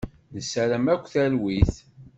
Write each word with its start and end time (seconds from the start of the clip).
Nessaram 0.33 0.85
akk 0.93 1.05
talwit. 1.13 1.73